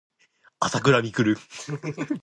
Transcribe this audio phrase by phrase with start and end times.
[0.59, 1.37] あさくらみくる